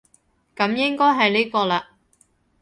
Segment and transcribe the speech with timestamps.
[0.55, 1.83] 噉應該係呢個喇